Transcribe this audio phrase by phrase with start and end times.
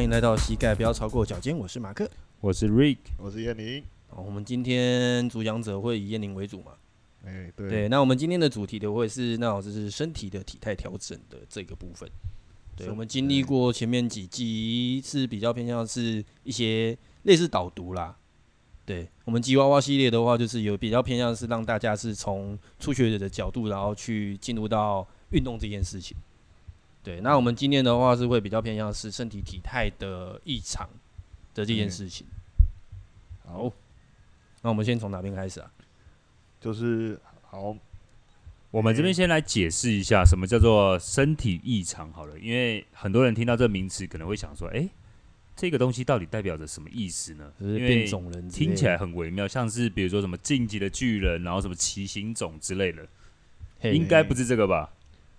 [0.00, 2.10] 欢迎来到膝盖不要超过脚尖，我是马克，
[2.40, 3.84] 我是 Rick，我是燕宁。
[4.08, 6.72] 好，我们今天主讲者会以燕宁为主嘛？
[7.22, 7.68] 哎、欸，对。
[7.68, 12.08] 对，那我们今天的主题的会是，那老师是身体的体态调整的这个部分。
[12.74, 18.16] 对，我们经历过前面几集是比较偏向是一些类似导读啦。
[18.86, 26.16] 对，我们吉娃娃系列的话，就是有比较偏向是让大家是从初学者的角度，然后去进入到运动这件事情。
[27.02, 30.88] 对，那我们今天的话是会比较偏向是身体体态的异常
[31.54, 32.26] 的这件事情。
[33.46, 33.72] 嗯、好，
[34.62, 35.72] 那我们先从哪边开始啊？
[36.60, 37.74] 就是好，
[38.70, 44.90] 我们这边先来解释一下什么叫做身体异常好了，因为很多人听到这名词可能会想说，哎、欸，
[45.56, 47.50] 这个东西到底代表着什么意思呢？
[47.58, 53.08] 就是变种人，听起来很微妙，像是比如说什么晋级的巨人，然后什么奇形种之类的，
[53.90, 54.92] 应该不是这个吧？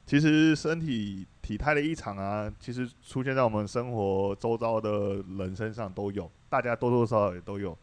[0.08, 7.78] 其实身体体态的异常啊，其实出现在我们生活周遭的人身上都有，大家多多少少也都有。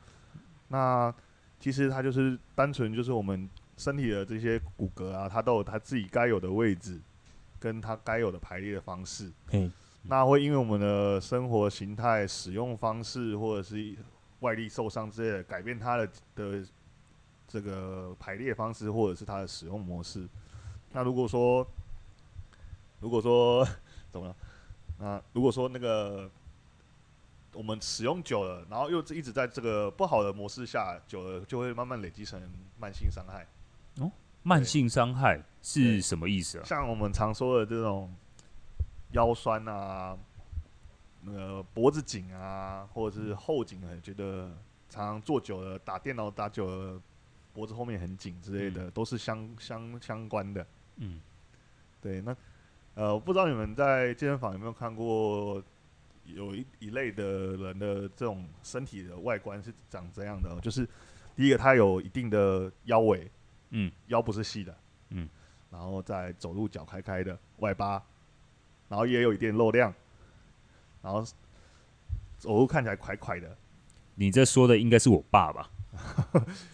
[0.69, 1.15] 那
[1.61, 3.47] 其实它就是单纯就是我们
[3.77, 6.99] 身体的这些骨骼啊，它都有它自己该有的位置，
[7.61, 9.31] 跟它该有的排列的方式。
[9.51, 9.71] 嗯。
[10.05, 13.95] 那会因为我们的生活形态、使用方式，或者是
[14.41, 16.67] 外力受伤之类的，改变它的的
[17.47, 20.27] 这个排列方式，或者是它的使用模式。
[20.93, 21.67] 那如果说
[23.01, 23.67] 如果说
[24.11, 24.37] 怎么了？
[25.01, 26.29] 那如果说那个
[27.53, 32.41] 我们使用久了，然后又一直在这个不好的模式下久了，就会慢慢累积成
[32.79, 33.47] 慢性伤害。
[34.01, 34.11] 哦，
[34.43, 36.65] 慢性伤害是什么意思啊？
[36.65, 38.13] 像我们常说的这种
[39.12, 40.19] 腰酸啊，
[41.23, 44.51] 那个脖子紧啊，或者是后颈啊，觉得
[44.91, 47.01] 常常坐久了，打电脑打久了，
[47.55, 50.67] 脖子后面很紧之类的，嗯、都是相相相关的。
[50.97, 51.21] 嗯，
[52.03, 52.37] 对，那。
[52.98, 55.62] 呃，我不知道你们在健身房有没有看过，
[56.25, 60.84] 有一一类的人的这种身体的外观是长这样的，就是
[61.36, 63.31] 第一个他有一定的腰围，
[63.70, 64.76] 嗯，腰不是细的，
[65.10, 65.28] 嗯，
[65.70, 68.03] 然后再走路脚开开的外八，
[68.88, 69.94] 然后也有一点肉量，
[71.00, 71.25] 然后
[72.36, 73.56] 走路看起来快快的。
[74.16, 75.70] 你这说的应该是我爸吧？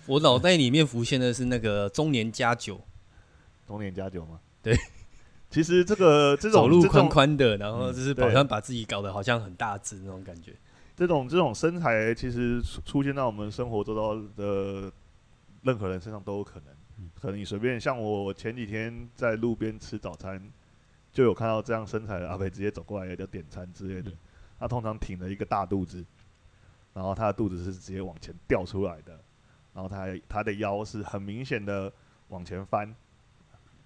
[0.06, 2.80] 我脑袋里面浮现的是那个中年加九，
[3.66, 4.40] 中年加九吗？
[4.62, 4.74] 对。
[5.54, 10.52] 其实这个这种走路宽宽的，然后就是好像把自己搞得好像很大只那种感觉。
[10.96, 14.90] 这种这种身材其实出现在我们生活周遭的
[15.62, 17.08] 任何人身上都有可能。
[17.14, 20.42] 可能你随便像我前几天在路边吃早餐，
[21.12, 24.10] 就有看到这样身材的阿伯直接走过来就点餐之类的。
[24.58, 26.04] 他通常挺了一个大肚子，
[26.92, 29.16] 然后他的肚子是直接往前掉出来的，
[29.72, 31.92] 然后他他的腰是很明显的
[32.26, 32.92] 往前翻。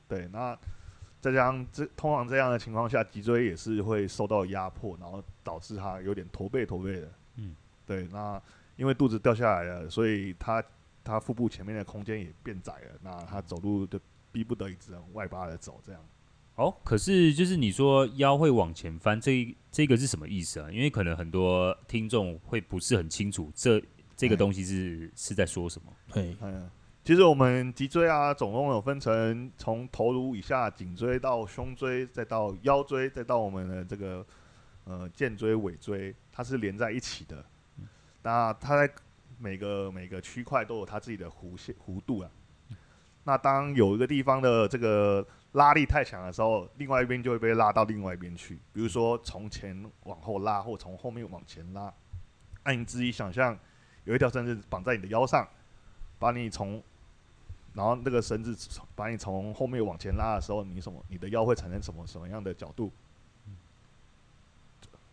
[0.09, 0.57] 对，那。
[1.21, 7.13] 再加上这通常这样的情况下，脊椎也是会受到压迫，然后导致他有点驼背驼背的。
[7.37, 8.07] 嗯，对。
[8.13, 8.41] 那
[8.77, 10.63] 因为肚子掉下来了，所以他
[11.03, 12.99] 他腹部前面的空间也变窄了。
[13.03, 13.99] 那他走路就
[14.31, 16.01] 逼不得已只能外八的走这样。
[16.55, 20.71] 哦，可是就是你说腰会往前翻，这这个是什么意思啊？
[20.71, 23.83] 因为可能很多听众会不是很清楚这
[24.17, 25.93] 这个东西是、嗯、是在说什么。
[26.13, 26.71] 对，嗯。
[27.09, 34.27] 其实我们脊椎啊，总共有分成从头颅以下颈椎到胸椎，再到腰椎，再到我们的这个
[34.85, 37.43] 呃肩椎、尾椎，它是连在一起的。
[38.21, 38.93] 那它在
[39.39, 42.31] 每个每个区块都有它自己的弧线弧度啊。
[43.25, 48.57] 那当有一个地方的这个拉力太强的时候，另外一边就会被拉到另外一边去。
[48.71, 51.91] 比如说从前往后拉，或从后面往前拉。
[52.65, 53.59] 那你自己想象，
[54.05, 55.49] 有一条绳子绑在你的腰上，
[56.19, 56.83] 把你从
[57.79, 61.01] 然后那个绳子把你从后面往前拉的时候，你什么？
[61.09, 62.91] 你的腰会产生什么什么样的角度？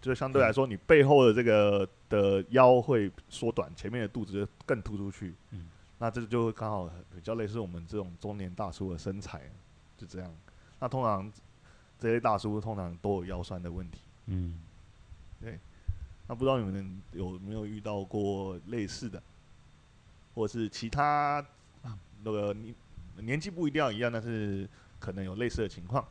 [0.01, 5.35] 就相对来说，你背后的这个的腰会缩短，前面的肚子就更突出去。
[5.51, 5.67] 嗯
[5.99, 9.43] 那这就会刚好比较类似我们这种中年大叔的身材，
[9.95, 10.35] 就这样。
[10.79, 11.31] 那通常
[11.99, 13.99] 这些大叔通常都有腰酸的问题。
[14.25, 14.59] 嗯，
[15.39, 15.59] 对。
[16.27, 19.21] 那不知道你们有没有遇到过类似的，
[20.33, 21.45] 或者是其他？
[22.25, 22.73] 那个你
[23.21, 24.67] 年纪不一定要一样，但是
[24.99, 26.03] 可能有类似的情况。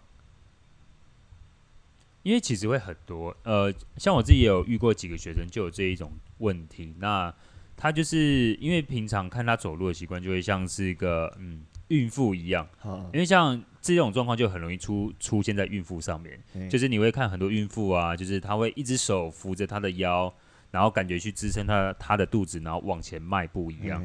[2.23, 6.95] 因为其实会很多，呃，像我自己也有遇过几个学生就有这一种问题。
[6.99, 7.35] 那
[7.77, 12.67] 他就是因为平常看他走路的习惯，就会像是一个嗯孕妇一样。
[13.13, 20.33] 因为像这种状况就很容易出出现在孕妇上面，就是你会看很多孕妇啊，就是他会一只手扶着他的腰，
[20.71, 24.03] 然后感觉去支撑他他的肚子，然后往前迈步一样。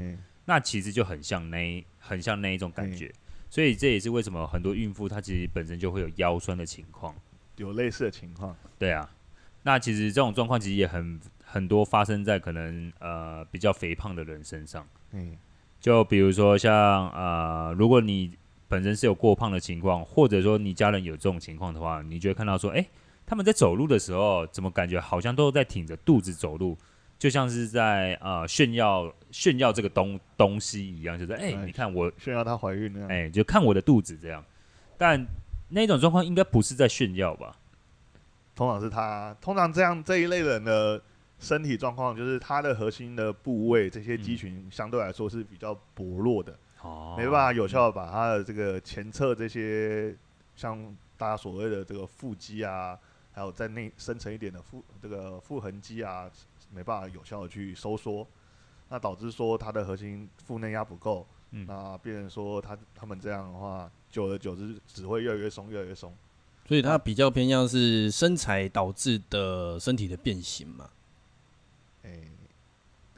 [0.50, 3.14] 那其实就很像那，很像那一种感觉，嗯，
[3.52, 7.14] 所以这也是为什么很多孕妇她其实本身就会有腰酸的情况，
[7.58, 8.56] 有类似的情况。
[8.80, 9.08] 对啊，
[9.62, 14.88] 那其实这种状况其实也很很多发生在可能呃比较肥胖的人身上。
[15.12, 15.38] 嗯，
[15.80, 18.32] 就比如说像呃，如果你
[18.68, 22.90] 本身是有过胖的情况，或者说你家人有这种情况的话，你就会看到说，哎、欸，
[23.24, 26.76] 他们在走路的时候，怎么感觉好像都在挺着肚子走路，
[27.20, 34.44] 就像是在呃炫耀炫耀这个东东西一样，就是哎、欸，你看我炫耀她怀孕那样，哎、欸，就看我的肚子这样。
[34.98, 35.26] 但
[35.70, 37.56] 那种状况应该不是在炫耀吧？
[38.56, 41.02] 通常是他，通常这样这一类人的
[41.40, 50.14] 身体状况，就是他的核心的部位，这些肌群相对来说是比较薄弱的，哦、没办法有效的把他的这个前侧这些，
[50.58, 50.78] 像
[51.16, 53.00] 大家所谓的这个腹肌啊，
[53.32, 56.30] 还有在内深层一点的腹这个腹横肌啊，
[56.74, 58.28] 没办法有效的去收缩，
[58.90, 66.14] 那导致说他的核心腹内压不够，嗯、那变成说他他们这样的话，久而久之只会越来越松，越来越松。
[66.68, 70.90] 所以它比较偏向是身材导致的身体的变形嘛？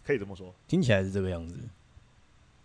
[0.03, 1.55] 可以这么说，听起来是这个样子，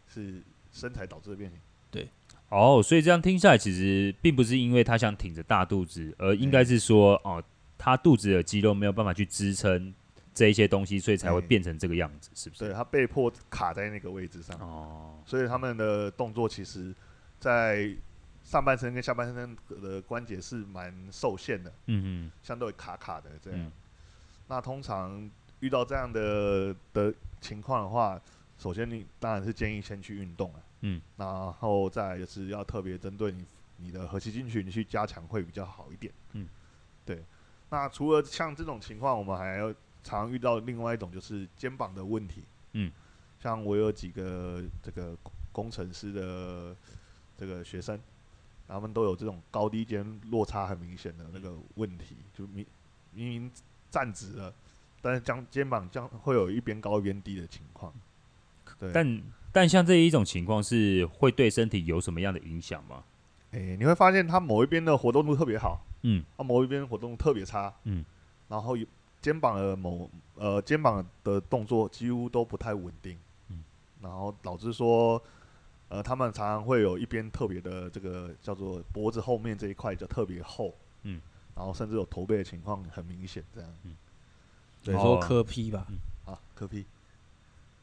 [0.08, 0.43] 是
[0.73, 1.61] 身材导致的变形。
[1.91, 2.08] 对，
[2.49, 7.44] 哦，所以这样听下来，其实并不是因为他想挺着大肚子，而应该是说，欸、哦，
[7.76, 9.94] 他肚子的肌肉没有办法去支撑
[10.37, 12.67] 这一些东西，所以才会变成这个样子，欸、是不是？
[12.67, 14.56] 对，他被迫卡在那个位置上。
[14.61, 16.94] 哦，所以他们的动作其实，
[17.41, 17.93] 在。
[18.47, 23.59] 上半身跟下半身的关节是蛮受限的，嗯嗯，相对卡卡的这样。
[23.59, 23.73] 嗯、
[24.47, 25.29] 那通常
[25.59, 28.23] 遇到这样的的情况的话，
[28.56, 33.44] 首先你当然是建议先去运动了，嗯，然后再就是要特别针对你
[33.79, 36.49] 你的核心肌群去加强会比较好一点，嗯，
[37.05, 37.25] 对。
[37.71, 39.75] 那除了像这种情况，我们还要
[40.06, 42.43] 常遇到另外一种就是肩膀的问题，
[42.73, 42.93] 嗯，
[43.43, 45.17] 像我有几个这个
[45.53, 46.76] 工程师的
[47.37, 47.99] 这个学生。
[48.69, 52.67] 他们都有这种高低肩落差很明显的那个问题，就明
[53.12, 53.53] 明明
[53.93, 54.53] 站直了，
[55.00, 57.94] 但是将肩膀将会有一边高一边低的情况。
[58.81, 59.23] 对，但
[59.53, 63.05] 但像这一种情况是会对身体有什么样的影响吗？
[63.53, 68.05] 诶、欸，你会发现他某一边的活动度特别好，嗯，他某一边活动特别差，嗯，
[68.49, 68.76] 然后
[69.26, 73.19] 肩膀的某呃肩膀的动作几乎都不太稳定，
[73.49, 73.64] 嗯，
[74.00, 75.20] 然后导致说。
[75.88, 80.75] 呃，他们常常会有一边特别的这个叫做脖子后面这一块就特别厚，
[81.05, 81.20] 嗯，
[81.55, 83.94] 然后甚至有驼背的情况很明显，这样，嗯，
[84.82, 85.99] 对，说磕劈吧，嗯、
[86.32, 86.84] 啊，磕劈，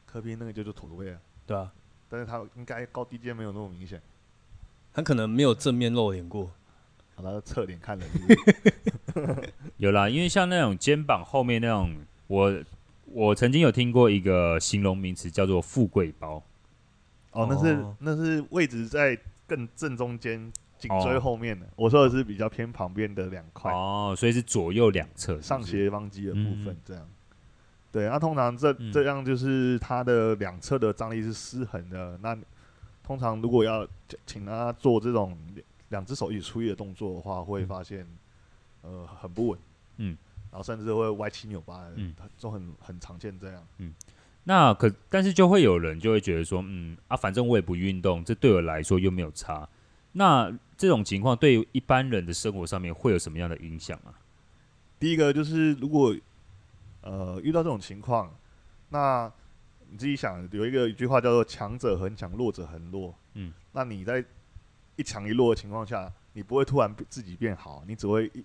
[0.04, 1.72] 磕劈那个就是驼背啊，对啊，
[2.10, 4.02] 但是他应该高低肩没有那么明显，
[4.92, 6.50] 他可能没有正面露脸过，
[7.16, 8.04] 把，他侧脸看了，
[9.78, 11.94] 有啦，因为像那种肩膀后面那种，
[12.26, 12.54] 我
[13.06, 16.42] 我曾经有听过一个形容名词叫做富贵包。
[17.32, 21.66] 哦，那是那是位置在更正中间颈椎后面的。
[21.66, 23.72] 哦、我说的是比较偏旁边的两块。
[23.72, 27.02] 哦，所以是左右两侧上斜方肌的部分，这样。
[27.02, 27.14] 嗯、
[27.90, 32.18] 对，那通常这这样就是它的两侧的张力是失衡的。
[32.22, 32.36] 那
[33.02, 33.86] 通常如果要
[34.26, 35.36] 请他做这种
[35.90, 38.06] 两只手一起出力的动作的话，会发现
[38.84, 39.58] 呃很不稳，
[39.96, 40.16] 嗯，
[40.50, 43.92] 然后甚至会歪七扭八的，嗯，都很很常见这样，嗯。
[44.46, 49.66] 那可，但是就会有人就会觉得说，嗯啊，反正我也不运动，这对我来说又没有差。
[50.12, 54.12] 那这种情况对于一般人的生活上面会有什么样的影响啊？
[55.00, 56.14] 第一个就是，如果
[57.00, 58.32] 呃遇到这种情况，
[58.90, 59.32] 那
[59.88, 63.14] 你自己想，有一个一句话叫做“强者恒强，弱者恒弱”。
[63.32, 64.22] 嗯，那你在
[64.96, 68.44] 一强一弱的情况下，你不会突然自己变好，你只会一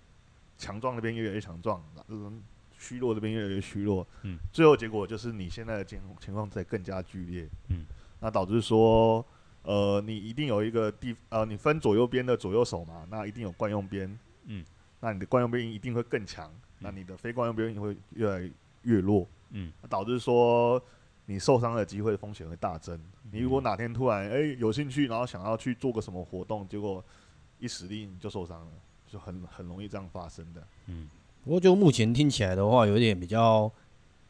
[0.60, 1.84] 强壮那边越来越强壮。
[2.10, 2.44] 嗯。
[2.82, 7.84] 虚弱这边越来越虚弱，嗯，最后结果就是你现在的情情况在更加剧烈，嗯，
[8.22, 9.24] 那导致说，
[9.64, 14.64] 呃，你一定有一个地，呃，你分左右边的左右手嘛，那一定有惯用边，嗯，
[15.02, 18.50] 那你的惯用边一定会更强，嗯，那你的非惯用边会越来
[18.84, 20.82] 越弱，嗯，导致说
[21.26, 22.96] 你受伤的机会风险会大增。
[22.96, 27.04] 嗯，你如果哪天突然哎，欸，有兴趣，然后想要去做个什么活动，结果
[27.60, 28.72] 一使力你就受伤了，
[29.12, 31.10] 就很很容易这样发生的，嗯。
[31.44, 33.72] 不过就目前听起来的话，有点比较，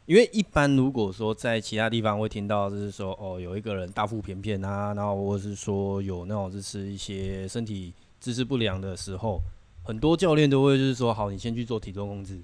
[0.06, 9.42] 因为一般如果说在其他地方会听到，就是说哦，有一个人大腹便便啊，然后或者是说有那种就是一些身体姿势不良的时候，
[9.84, 12.40] 很多教练都会就是说，好，你先去做体重控制，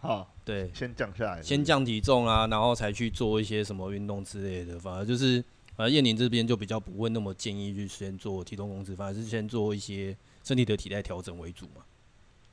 [0.00, 4.78] 好，对，先降下来是是，先降体重啊，然后才去做一些什么运动之类的。
[4.78, 5.42] 反而就是，
[5.74, 11.84] 反而燕宁这边就比较不会那么建议去先做体重控制，反而是先做一些身体的体态调整为主嘛。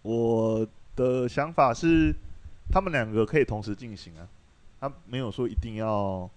[0.01, 0.67] 我。
[0.95, 2.13] 的想法是，
[2.69, 4.27] 他们两个可以同时进行啊，
[4.81, 6.29] 他没有说一定要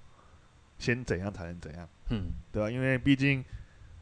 [0.78, 2.71] 先怎样才能怎样，嗯，对吧？
[2.71, 3.44] 因为毕竟，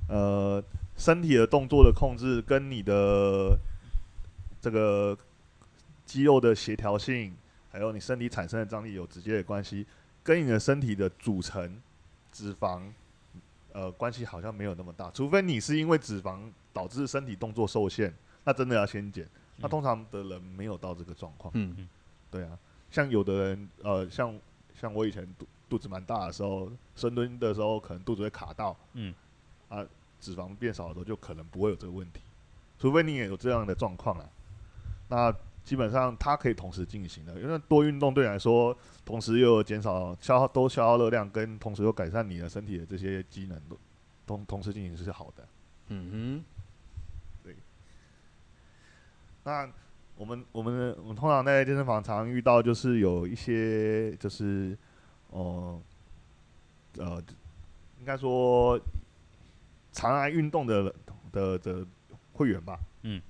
[0.07, 0.62] 呃，
[0.99, 3.59] 身体的动作的控制跟你的
[4.61, 5.16] 这个
[6.04, 7.35] 肌肉的协调性，
[7.73, 9.87] 还有你身体产生的张力有直接的关系，
[10.23, 11.80] 跟你的身体的组成
[12.30, 12.83] 脂肪，
[13.73, 15.11] 呃，关系好像没有那么大。
[15.12, 16.38] 除非你是因为脂肪
[16.73, 18.12] 导致身体动作受限，
[18.45, 19.29] 那真的要先减。
[19.57, 21.53] 那通常的人没有到这个状况。
[21.55, 21.89] 嗯嗯，
[22.31, 22.59] 对啊，
[22.91, 24.35] 像有的人，呃，像
[24.75, 29.15] 像我以前肚肚子蛮大的时候，深蹲的时候可能肚子会卡到，嗯，
[29.69, 29.87] 啊，
[30.19, 32.21] 脂肪变少的时候就可能不会有这个问题。
[32.79, 34.31] 除非你也有这样的状况了，
[35.09, 35.31] 那
[35.62, 38.75] 基本上它可以同时进行的，因为多运动对你来说，
[39.05, 43.79] 同时又减少消耗，都消耗热量，跟同时又改善你的身体的这些机能，都
[44.27, 45.47] 同同时进行是好的。
[45.89, 46.60] 嗯哼，对。
[49.45, 49.69] 那
[50.17, 54.77] 我们我们我们通常在健身房常常遇到，就是有一些就是
[55.31, 55.81] 哦
[56.99, 57.23] 呃，呃，
[57.99, 58.81] 应该说
[59.93, 60.93] 常来运动的的
[61.33, 61.59] 的。
[61.59, 61.87] 的
[62.33, 63.21] 会员吧，嗯，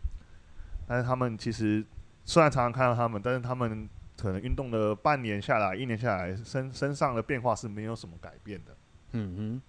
[0.87, 1.85] 但是他们其实
[2.25, 8.77] 虽然常常看到他们，但是他们可能运动了半年下来、一年下来，身身上的变化是没有什么改变的。
[9.11, 9.63] 嗯哼，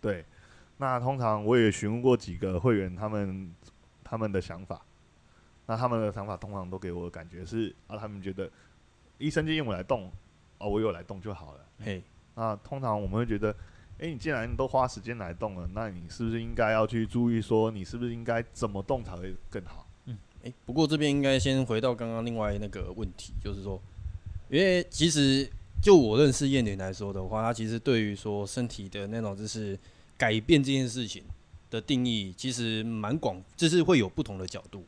[0.00, 0.24] 对。
[0.78, 3.54] 那通常我也询问过几个会员，他们
[4.02, 4.82] 他们的想法，
[5.70, 8.50] 那他们的想法通常都给我的感觉是啊，他们觉得
[9.18, 10.10] 医生建议我来动，
[10.58, 11.60] 哦，我有来动就好了。
[11.78, 12.02] 嘿，
[12.34, 13.54] 那通常我们会觉得。
[13.98, 19.86] 诶、欸，你既然都花时间来动了，那你是不是应该要去注意说，你是不是应该怎么动才会更好？
[20.06, 23.78] 嗯，诶、欸，不过这边应该先回到刚刚另外那个问题，就是说，
[24.48, 25.46] 因为其实
[25.82, 29.78] 就我认识燕玲来说的话，她其实对于说身体的那种就是
[30.16, 31.22] 改变这件事情
[31.68, 34.82] 的定义，其实蛮广，就是会有不同的角度。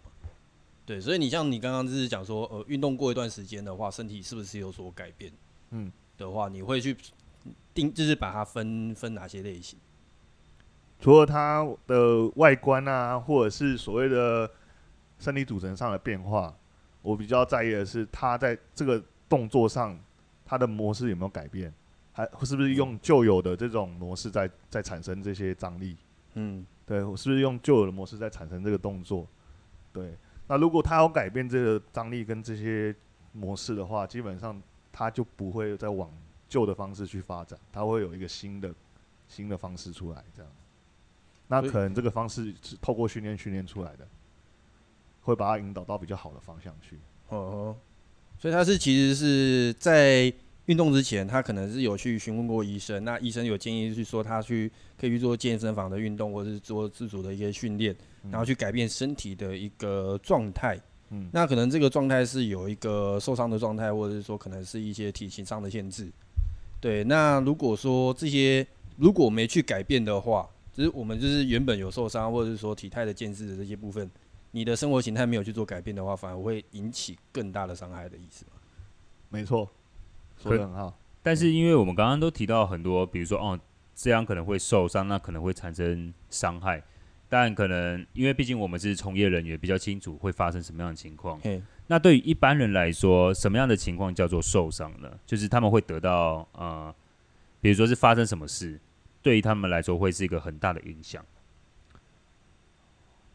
[0.92, 5.32] 对，所以你像你刚刚就是讲说，呃，运动过一段时间的话，身体是不是有所改变？
[5.70, 6.94] 嗯，的话，你会去。
[7.74, 9.78] 定就是把它分分哪些类型？
[11.00, 14.48] 除了它的外观啊，或者是所谓的
[15.18, 16.54] 身体组成上的变化，
[17.00, 19.98] 我比较在意的是它在这个动作上，
[20.44, 21.72] 它的模式有没有改变，
[22.12, 25.96] 还是不是用旧有的这种模式在在产生这些张力？
[26.34, 29.26] 嗯，对，我是不是用旧有的模式在产生这个动作？
[29.94, 30.14] 对，
[30.52, 32.94] 那如果他要改变这个张力跟这些
[33.32, 36.10] 模式的话，基本上他就不会再往。
[36.46, 38.74] 旧的方式去发展，他会有一个新的
[39.26, 40.52] 新的方式出来，这样。
[41.48, 44.06] 那可能这个方式是透过训练训练出来的，
[45.22, 46.98] 会把它引导到比较好的方向去。
[47.30, 47.74] 哦，
[48.38, 50.30] 所以他是其实是在
[50.66, 57.94] 运动之前，他可能是有去询问过医生，那医生有建议是说他去可以去做健身房的运动，或者是做自主的一些训练，
[58.30, 60.78] 然后去改变身体的一个状态。
[61.10, 66.10] 嗯，那可能这个状态是有一个受伤的状态，或者是说可能是一些体型上的限制。
[66.80, 68.66] 对，那如果说这些
[68.96, 74.10] 如果没去改变的话，就是我们就是原本有受伤，或者是说体态的建制的这些部分，
[74.52, 78.46] 你的生活形态没有去做改变的话，反而会引起更大的伤害的意思。
[79.28, 79.68] 没错，
[80.42, 80.98] 说的很好。
[81.22, 83.58] 但是因为我们刚刚都提到很多，比如说哦，
[83.94, 86.82] 这样可能会受伤，那可能会产生伤害，
[87.28, 91.40] 但可能因为毕竟我们是从业人员，比较清楚会发生什么样的情况。
[91.86, 95.10] 那对于一般人来说，什么样的情况叫做受伤呢？
[95.26, 96.94] 就是他们会得到呃，
[97.60, 98.80] 比如说是发生什么事，
[99.20, 101.24] 对于他们来说会是一个很大的影响。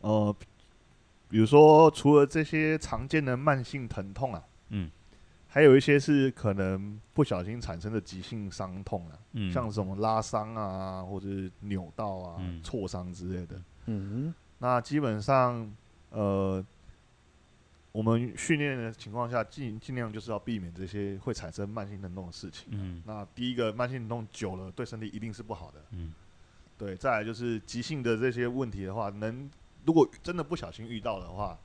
[0.02, 0.36] 呃，
[1.30, 4.90] 比如说除了这些常见的慢性疼痛啊，嗯，
[5.58, 15.76] 还有一些是可能不小心产生的急性伤痛啊，嗯，像什么拉伤啊，或者是扭到啊、挫伤之类的，嗯，那基本上
[16.12, 16.64] 呃。
[17.94, 22.68] 我们训练的情况下，尽尽量就是要避免这些会产生慢性疼痛的事情。
[22.70, 25.84] 嗯，那第一个慢性疼痛久了，对身体一定是不好的。
[25.94, 26.14] 嗯，
[26.78, 26.96] 对。
[26.96, 29.50] 再来就是急性的这些问题的话，能
[29.84, 31.58] 如果真的不小心遇到的话，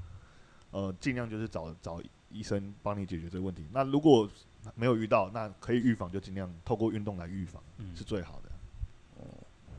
[0.70, 2.00] 呃，尽量就是找找
[2.32, 3.64] 医生帮你解决这个问题。
[3.72, 4.28] 那如果
[4.74, 8.50] 没有遇到，那可以预防就尽量透过运动来预防，嗯，是最好的。
[9.16, 9.24] 哦，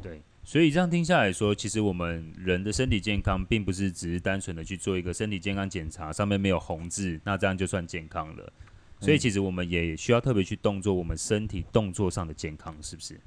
[0.01, 0.21] 对。
[0.45, 8.51] 所以这样听下来说，其实我们人的身体健康，并不是只是单纯的去做一个身体健康检查，上面没有红字，那这样就算健康了。
[8.99, 13.19] 所以其实我们也需要特别去动作我们身体动作上的健康，是不是？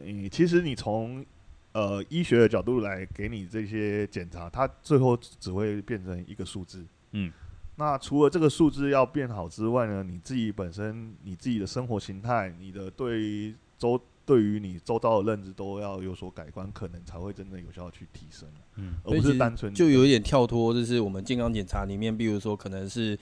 [0.00, 1.24] 嗯，其实你从
[1.72, 6.84] 呃医学的角度来给你这些检查，它最后只会变成一个数字。
[7.12, 7.32] 嗯，
[7.78, 13.98] 那除了这个数字要变好之外呢，你自己本身你自己的生活形态，你的对周。
[14.28, 23.18] 对于你周遭的认知都要有所改观，可能才会真的有效去提升，嗯，而不是单纯就有一点跳脱，就是我们健康检查里面，比如说可能是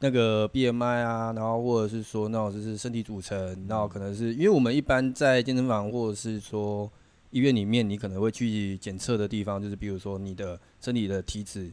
[0.00, 3.38] 那个 BMI 啊，然后或者是说那种就是身体组成，
[3.68, 6.90] 然后可能是因为我们一般在健身房或者是说
[7.30, 11.72] 医院里面，你可能会去检测的地方，就是比如说你的身体的体脂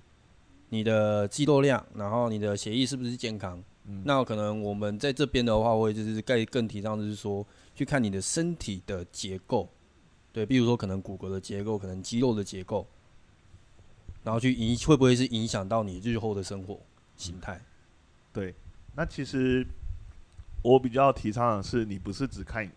[0.70, 3.64] 你的肌肉量，然后你的血液是不是健康？
[3.88, 7.46] 嗯，那可能我们在这边的话，会就是更更提倡，就是说
[7.76, 9.70] 去看你的身体的结构，
[10.34, 12.88] 对，比如说可能骨骼的结构，可能肌肉的结构，
[14.24, 16.80] 然后去影会不会是影响到你日后的生活
[17.16, 17.62] 形态？
[18.34, 18.56] 对，
[18.96, 19.66] 那其实
[20.64, 22.68] 我比较提倡的是，你不是只看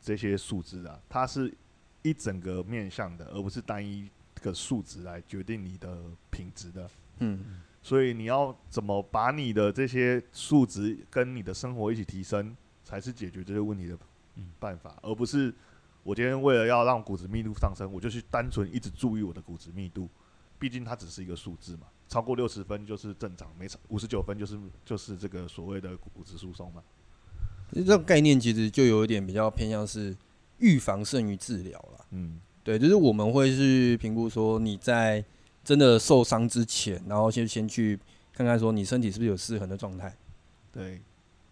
[0.00, 1.54] 这些数字啊，它是
[2.00, 4.08] 一整个面向的，而不是单一
[4.40, 5.94] 个数值来决定你的
[6.30, 6.88] 品质的。
[7.20, 7.56] 嗯。
[7.80, 13.96] 所以你要怎么把你的这些数值跟你的生活一起提升，才是解决这些问题的
[14.58, 15.54] 办法，而不是
[16.02, 20.06] 我今天为了要让骨质密度上升，我就去单纯一直注意我的骨质密度。
[20.58, 26.82] 毕竟它只是一个数字嘛，超过六十分就是正常，没超五十九分就是就是这个所谓的骨质疏松嘛。
[27.72, 30.14] 这个概念其实就有一点比较偏向是
[30.58, 32.04] 预防胜于治疗了。
[32.10, 35.24] 嗯，对，就是我们会去评估说你在。
[35.68, 38.00] 真的受伤之前，然后先先去
[38.32, 40.16] 看看，说你身体是不是有失衡的状态。
[40.72, 40.98] 对，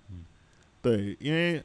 [0.09, 0.25] 嗯，
[0.81, 1.63] 对，因为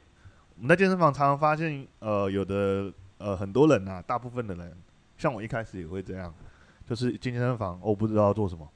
[0.56, 4.76] 我们在健身房常常发现，呃，有的呃很多人啊，大部分的人，
[5.16, 6.34] 像我一开始也会这样，
[6.86, 8.70] 就是进健身房，我不知道做什么，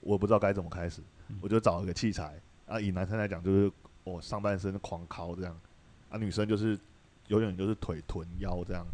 [0.00, 1.00] 我不知道该怎么开始，
[1.40, 2.78] 我就找一个器材啊。
[2.78, 3.72] 以男生来讲，就是
[4.04, 5.58] 我上半身狂敲这样，
[6.10, 6.78] 啊，女生就是
[7.28, 8.86] 永远就是腿、臀、腰这样，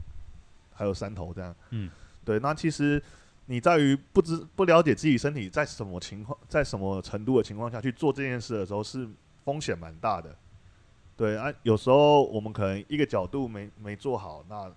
[0.72, 1.52] 还有三头这样。
[1.70, 1.90] 嗯，
[2.24, 3.02] 对，那其实。
[3.46, 9.08] 你在于不知不了解自己身体在什么情况，在什么程度的情况下去做这件事的时候，是
[9.44, 10.36] 风险蛮大的。
[11.16, 14.72] 对啊，有时候我们可能一个角度没没做好，那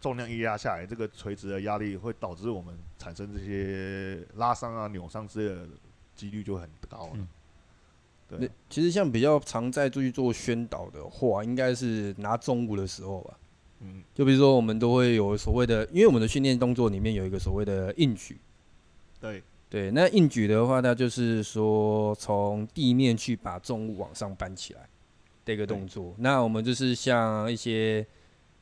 [0.00, 5.68] 重量一压下来，这个垂直的压力会导致我们产生这些拉伤啊、扭伤之类的
[6.14, 7.12] 几率就很高了。
[7.14, 7.28] 嗯、
[8.28, 13.38] 对，其实像比较常在注意做宣导的话，应该是拿重物的时候吧。
[13.80, 18.38] 嗯，就比如说，我们都会有所谓的，因为我们的训练动作里面有一个所谓的硬举。
[19.18, 24.88] 对对，那硬举的话，它就是说从地面去把重物往上搬起来
[25.44, 26.14] 的一个动作。
[26.18, 28.04] 那我们就是像一些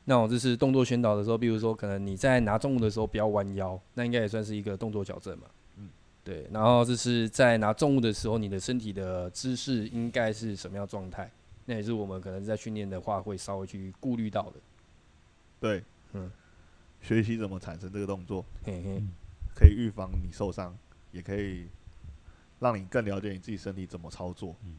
[0.04, 5.46] 那种就是动作宣导的时候，比如说可能你在拿重物的时候不要弯腰，那应该也算是一个动作矫正嘛。
[5.78, 5.88] 嗯，
[6.22, 6.46] 对。
[6.52, 11.28] 然后就是在拿重物的时候，你的身体的姿势应该是什么样状态？
[11.64, 14.54] 那也是我们可能在训练的话会稍微去顾虑到的。
[15.60, 16.30] 对，嗯，
[17.00, 19.02] 学习怎么产生这个动作，嘿嘿，
[19.54, 20.76] 可以预防你受伤，
[21.10, 21.66] 也可以
[22.60, 24.54] 让你更了解你自己身体怎么操作。
[24.64, 24.76] 嗯，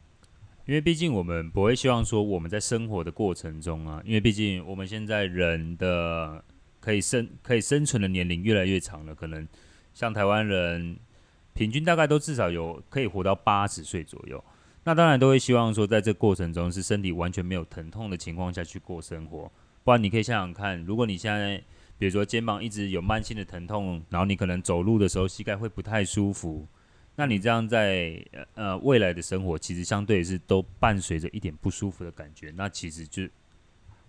[0.66, 6.44] 因为毕竟我们不会希望说我们在生活的过程中啊，因为毕竟我们现在人的
[6.80, 9.48] 可以生可以生存的年龄越来越长了，可能
[9.94, 10.98] 像台湾人
[11.54, 14.42] 平均大概都至少有可以活到八十岁左右。
[14.86, 19.52] 那当然都会希望说，在这过程中是身体完全没有疼痛的情况下去过生活。
[19.84, 21.58] 不然你可以想想看，如果你现在
[21.98, 26.68] 比如说肩膀一直有慢性的疼痛，然后你可能走路的时候膝盖会不太舒服，
[27.16, 28.24] 那你这样在
[28.56, 33.28] 呃未来的生活其实相对是都伴随着一点不舒服的感觉，那其实就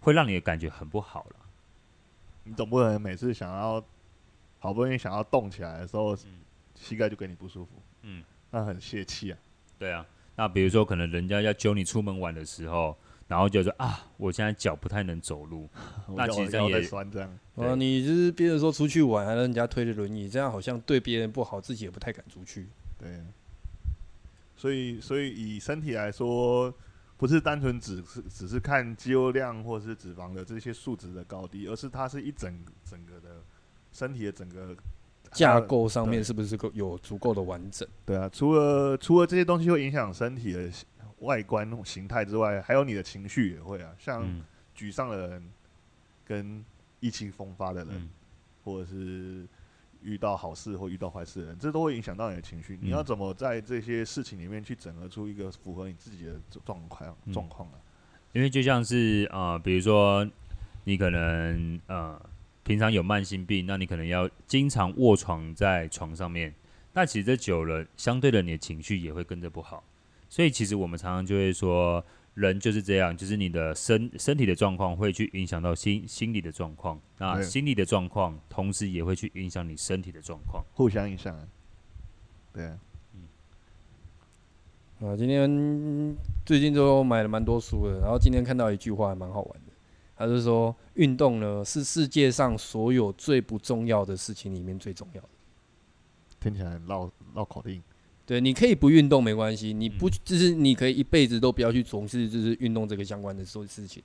[0.00, 1.36] 会让你的感觉很不好了。
[2.44, 3.82] 你总不能每次想要
[4.58, 6.40] 好不容易想要动起来的时候，嗯、
[6.74, 7.70] 膝盖就给你不舒服，
[8.02, 9.38] 嗯，那很泄气啊。
[9.78, 10.06] 对啊，
[10.36, 12.96] 那比如说可能人家要揪你出门玩的时候。
[13.30, 15.70] 然后就说啊，我现在脚不太能走路，
[16.16, 17.38] 那其实这样也酸这样。
[17.54, 22.66] 啊，你就是别人说出去玩，还让人家推着轮椅，这样好像对别人不好，自己也不太敢出去。
[22.98, 23.08] 对。
[24.56, 26.74] 所以，所以以身体来说，
[27.16, 32.52] 不是单纯只是只是看肌肉量或是脂肪的这些数值的高低，而是它是一整
[32.84, 33.36] 整个的
[33.92, 34.76] 身体的整个
[35.30, 37.86] 架构上面是不是够有足够的完整？
[38.04, 40.68] 对啊，除了除了这些东西会影响身体的。
[41.20, 44.24] 外观形态之外，还有你的情绪也会啊，像
[44.76, 45.50] 沮丧的人，
[46.24, 46.64] 跟
[47.00, 48.08] 意气风发的人，嗯、
[48.64, 49.46] 或者是
[50.02, 52.74] 遇到好事或遇到坏事的人，这都会影响到你的情绪。
[52.76, 57.74] 嗯、你要怎么在这些事情里面去整合出一个符合你自己的状况状况啊？
[58.32, 60.26] 因为就像是呃，比如说
[60.84, 62.20] 你可能呃
[62.62, 66.54] 平常有慢性病，那你可能要经常卧床在床上面，
[66.94, 69.84] 那其实这久了，相对的你的情绪也会跟着不好。
[70.30, 72.02] 所以其实我们常常就会说，
[72.34, 81.36] 人就是这样，就是你的身身体的状况会去影响到心心理的状况，那心理的状况同时也会去影响你身体的状况，互相影响。
[82.52, 82.78] 对啊，
[85.00, 86.16] 嗯，啊，今天
[86.46, 89.72] 最近都买了蛮多书的，然后今天看到一句话还蛮好玩的，
[90.16, 95.28] 他是说运动呢是世界上所有最不重要的事情里面最重要的，
[96.38, 97.82] 听起来绕绕口令。
[98.30, 104.00] 对，你可以不运动没关系，你不就是你可以一辈子都不要去从事就是运动这个相关的事事情。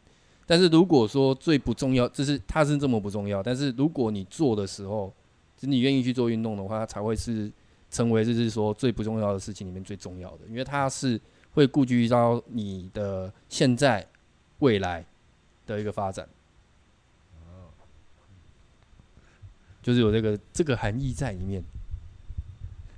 [0.47, 5.13] 但是如果说最不重要，就是它是这么不重要，但是如果你做的时候，
[5.55, 7.51] 就你愿意去做运动的话，它才会是
[7.91, 14.03] 成为就是说最不重要的事情里面最重要的，因为它是会顾及到你的现在、
[14.57, 15.05] 未来
[15.67, 16.27] 的一个发展。
[19.83, 21.63] 就是有这个这个含义在里面，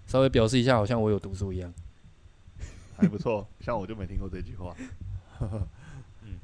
[0.08, 1.72] 稍微表示一下，好像我有读书一样，
[2.98, 3.46] 还不错。
[3.60, 4.74] 像我就没听过这句话。
[6.24, 6.40] 嗯，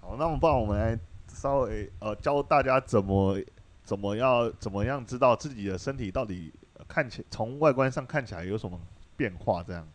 [0.00, 3.40] 好，那么不然我们来稍微呃教大家怎么
[3.82, 6.52] 怎么要怎么样知道自己的身体到底
[6.86, 8.78] 看起从外观上看起来有什么
[9.16, 9.88] 变化这样。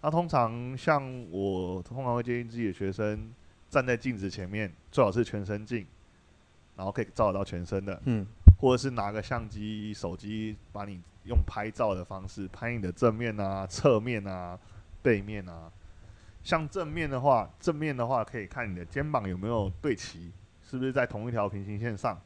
[0.00, 3.30] 那通常像我通常会建议自己的学生
[3.68, 5.86] 站在镜子前面，最好是全身镜，
[6.74, 8.00] 然后可以照得到全身的。
[8.06, 8.26] 嗯。
[8.58, 14.58] 或者是拿个相机、手机，把你用拍照的方式拍你的正面啊、侧面啊、
[15.02, 15.70] 背面啊。
[16.42, 22.18] 像正面的话，正面的话可以看你的肩膀有没有对齐，是不是在同一条平行线上。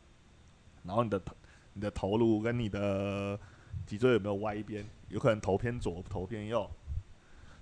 [0.84, 1.34] 然后你的头、
[1.72, 3.38] 你的头颅跟你的
[3.86, 4.86] 脊椎有没有歪一边？
[5.08, 6.70] 有可能头偏左、头偏右。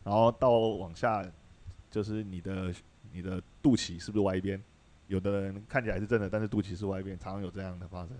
[0.04, 1.24] 然后到往下，
[1.90, 2.74] 就是你的
[3.12, 4.62] 你的肚脐是不是歪一边？
[5.06, 8.16] 有的人看起来是正的，但是肚脐是歪一边，常常有这样的发生。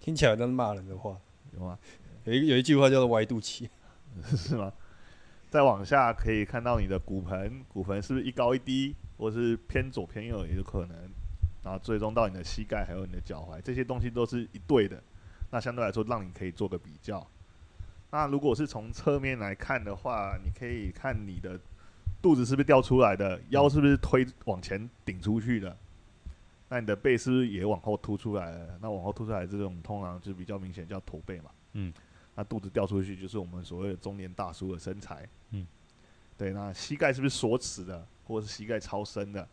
[0.00, 1.16] 听起来像骂人的话，
[1.52, 1.78] 有吗？
[2.24, 3.68] 有一有一句话叫做“歪肚脐”，
[4.36, 4.72] 是吗？
[5.48, 10.96] 再往下可以看到你的骨盆，骨盆是不是一高一低，或是偏左偏右也有可能。
[11.62, 15.02] 然后最终到你的膝盖，还有你的脚踝，这些东西都是一对的。
[15.50, 17.26] 那相对来说，让你可以做个比较。
[18.10, 21.58] 那如果是从侧面来看的话，你可以看你的
[22.22, 25.76] 肚子是不是掉出来的，腰是不是推往前顶出去的。
[26.68, 28.78] 那你的背是不是也往后凸出来了？
[28.82, 31.50] 那往后凸出来这种通常就比较明显，叫驼背嘛。
[31.74, 31.92] 嗯。
[32.34, 35.28] 那肚子掉出去就是我们所谓的中年大叔的身材。
[35.50, 35.64] 嗯。
[36.36, 39.48] 对，那膝盖是不是锁死的，或者是膝盖超伸的？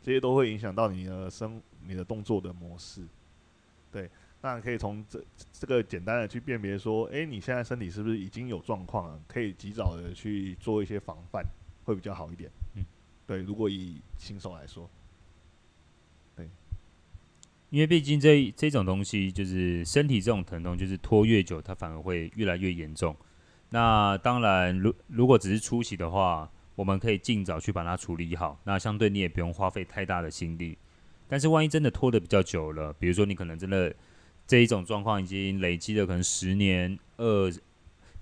[0.00, 3.02] 这些都会影响到你的生、你的动作的模式。
[3.92, 4.10] 对，
[4.40, 9.20] 那可以从这这个简单的去辨别说，哎，你现在身体是不是已经有状况了？
[9.28, 11.44] 可以及早的去做一些防范，
[11.84, 12.50] 会比较好一点。
[12.74, 12.84] 嗯。
[13.26, 14.88] 对，如果以新手来说。
[17.70, 23.14] 因为毕竟这这种东西就是身体这种疼痛，就是拖越久，它反而会越来越严重。
[23.70, 28.60] 那当然，如如果只是初期的话，我们可以尽早去把它处理好。
[28.64, 30.78] 那相对你也不用花费太大的心力。
[31.28, 33.92] 但是万一真的拖得比较久了，比如说你可能真的
[34.46, 37.52] 这一种状况已经累积了可能十年、二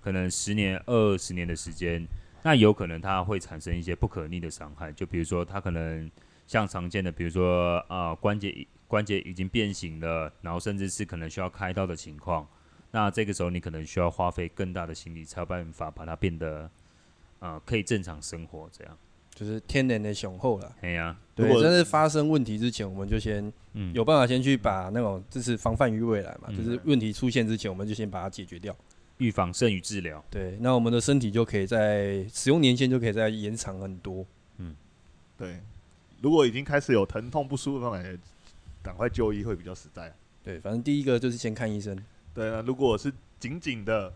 [0.00, 2.06] 可能十年、二十年的时间，
[2.42, 4.90] 那有可能它会产生一些不可逆的伤害。
[4.90, 6.10] 就比如说它可能
[6.46, 8.66] 像常见的，比如说啊、呃、关节。
[8.86, 12.46] 关节已经变形了，然后甚至是可能需要开刀的情况，
[12.92, 16.70] 那这个时候你可能需要花费更大的心力，才有办法把它变得，
[17.40, 18.68] 呃，可以正常生活。
[18.70, 18.96] 这样
[19.34, 20.76] 就是天然的雄厚了。
[20.82, 28.76] 哎呀，对，真是发生问题之前，我们就先嗯有办法先去把那种就是防范于未来嘛，嗯、就是问题出现之前，我们就先把它解决掉，
[29.16, 30.24] 预防胜于治疗。
[30.30, 34.24] 对，那我们的身体就可以在使用年限就可以再延长很多。
[34.58, 34.76] 嗯，
[35.36, 35.60] 对，
[36.24, 38.18] 如果已经开始有疼痛不舒服的感觉。
[38.84, 40.14] 赶快就医会比较实在。
[40.42, 41.98] 对，反正第一个就是先看医生。
[42.34, 43.10] 对啊，如果是
[43.40, 44.12] 紧紧的，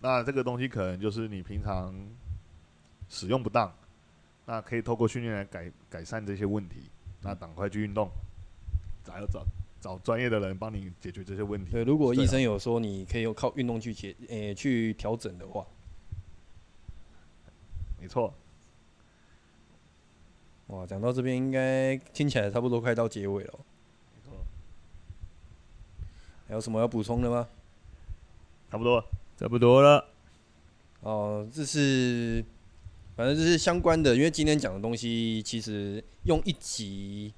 [0.00, 1.94] 那这个东西可能就是你平常
[3.10, 3.70] 使用不当，
[4.46, 6.88] 那可以透过训练来改改善这些问题。
[7.20, 8.10] 那赶快去运动，
[9.04, 9.44] 找要找
[9.82, 11.72] 找专业的人帮你解决这些问题。
[11.72, 15.66] 对，如果医生有说你可以用靠运动去解，诶、欸，去调整的话，
[18.00, 18.32] 没错。
[20.68, 23.54] 哇，讲到这边应该听起来差不多快到结尾了。
[26.46, 27.48] 还有什么要补充的吗？
[28.70, 29.02] 差不多，
[29.38, 30.04] 差不多了。
[31.00, 32.44] 哦，这是，
[33.16, 37.32] 反正这是相关的，因为今天讲的东西其实用一集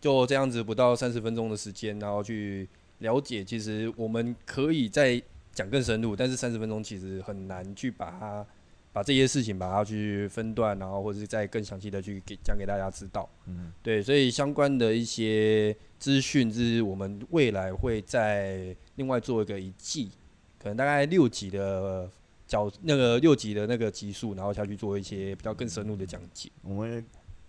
[0.00, 8.46] 就这样子不到三十分钟的时间，然后去了解，其实我们可以再讲更深入，但是三十分钟其实很难去把它
[8.92, 13.28] 把这些事情把它去分段，然后或者是再更详细的去给讲给大家知道。
[13.46, 15.76] 嗯，对，所以相关的一些。
[15.98, 20.12] 资讯是我们未来会在另外做一个一季，
[20.56, 22.08] 可能大概六集的
[22.46, 26.48] 角那个六集的那个集数，然后下去做一些比较更深入的讲解。
[26.62, 27.04] 我们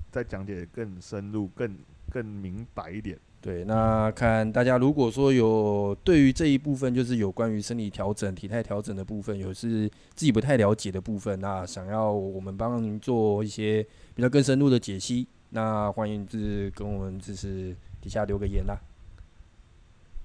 [0.10, 1.78] 再讲解更深入、更
[2.10, 3.19] 更明白一点。
[3.41, 17.75] 对，那看大家如果说有对于这一部分，就是有关于生理调整、体态调整的部分，有是自己不太了解的部分，那想要我们帮您做一些比较更深入的解析，那欢迎就是跟我们就是。
[18.02, 18.80] 底下留个言啦。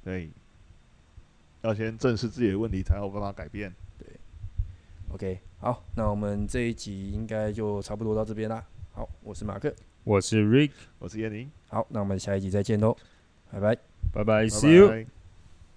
[0.05, 0.31] 对，
[1.63, 3.75] 要先正视自己的问题，才有办法改变。
[3.99, 4.07] 对
[5.13, 8.65] ，OK，好，那我们这一集应该就差不多到这边啦。
[8.93, 11.51] 好，我是马克，我是 Rick，我是叶宁。
[11.69, 12.95] 好，那我们下一集再见喽，
[13.51, 13.77] 拜拜，
[14.13, 15.24] 拜拜，See you。